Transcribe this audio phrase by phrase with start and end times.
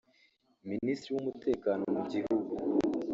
[0.69, 2.53] Minisitiri w’umutekano mu gihugu